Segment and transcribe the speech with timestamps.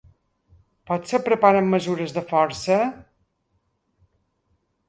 [0.91, 2.81] Potser preparen mesures de força?